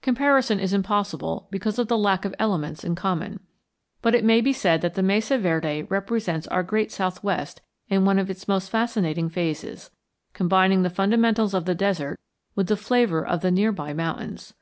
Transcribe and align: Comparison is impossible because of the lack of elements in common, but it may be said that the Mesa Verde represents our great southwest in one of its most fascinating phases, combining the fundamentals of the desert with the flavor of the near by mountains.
Comparison 0.00 0.60
is 0.60 0.72
impossible 0.72 1.48
because 1.50 1.76
of 1.76 1.88
the 1.88 1.98
lack 1.98 2.24
of 2.24 2.32
elements 2.38 2.84
in 2.84 2.94
common, 2.94 3.40
but 4.00 4.14
it 4.14 4.22
may 4.22 4.40
be 4.40 4.52
said 4.52 4.80
that 4.80 4.94
the 4.94 5.02
Mesa 5.02 5.38
Verde 5.38 5.82
represents 5.82 6.46
our 6.46 6.62
great 6.62 6.92
southwest 6.92 7.60
in 7.88 8.04
one 8.04 8.20
of 8.20 8.30
its 8.30 8.46
most 8.46 8.70
fascinating 8.70 9.28
phases, 9.28 9.90
combining 10.34 10.82
the 10.84 10.88
fundamentals 10.88 11.52
of 11.52 11.64
the 11.64 11.74
desert 11.74 12.20
with 12.54 12.68
the 12.68 12.76
flavor 12.76 13.26
of 13.26 13.40
the 13.40 13.50
near 13.50 13.72
by 13.72 13.92
mountains. 13.92 14.54